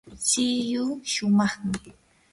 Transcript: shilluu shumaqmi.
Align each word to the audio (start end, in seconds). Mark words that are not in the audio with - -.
shilluu 0.29 0.91
shumaqmi. 1.11 1.79